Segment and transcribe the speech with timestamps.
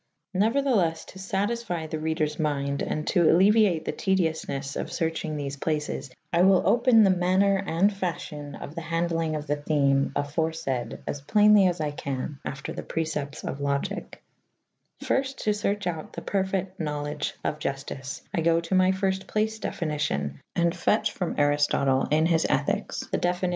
[0.35, 6.09] Xeuertheles to fatiffie the reders mynde and to alleuiate the tedioufnes of ferchynge thefe places
[6.33, 11.01] I wyll opyn the maner and faffhyon of the handilynge of the theme afore fayd
[11.05, 14.15] as playnely as I can after the preceptes of Logike
[14.55, 19.27] /\ fyrft to ferche out the perfyght knowlege of Juftyce I go to rhy fyrft
[19.27, 23.47] place definicion / And fetche iiom Ariftotle in his ethiks the definicion ^ B.